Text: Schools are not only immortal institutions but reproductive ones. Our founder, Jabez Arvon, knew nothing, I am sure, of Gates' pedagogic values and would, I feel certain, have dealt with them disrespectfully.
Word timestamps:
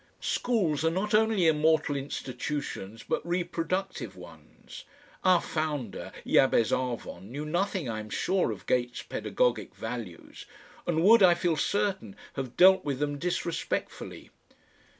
Schools 0.19 0.83
are 0.83 0.89
not 0.89 1.13
only 1.13 1.45
immortal 1.45 1.95
institutions 1.95 3.05
but 3.07 3.23
reproductive 3.23 4.15
ones. 4.15 4.83
Our 5.23 5.39
founder, 5.39 6.11
Jabez 6.25 6.71
Arvon, 6.71 7.29
knew 7.31 7.45
nothing, 7.45 7.87
I 7.87 7.99
am 7.99 8.09
sure, 8.09 8.49
of 8.51 8.65
Gates' 8.65 9.03
pedagogic 9.03 9.75
values 9.75 10.47
and 10.87 11.03
would, 11.03 11.21
I 11.21 11.35
feel 11.35 11.55
certain, 11.55 12.15
have 12.33 12.57
dealt 12.57 12.83
with 12.83 12.97
them 12.97 13.19
disrespectfully. 13.19 14.31